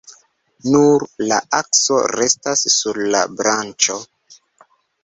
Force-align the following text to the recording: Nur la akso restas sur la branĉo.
Nur 0.69 1.05
la 1.27 1.37
akso 1.59 1.99
restas 2.17 2.65
sur 2.79 3.05
la 3.13 3.25
branĉo. 3.39 4.03